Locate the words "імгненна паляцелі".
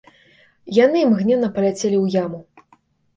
1.05-1.97